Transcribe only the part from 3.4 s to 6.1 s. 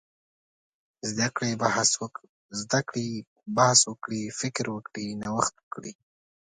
بحث وکړي، فکر وکړي، نوښت وکړي.